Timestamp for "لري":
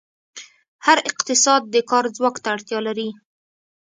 2.87-3.09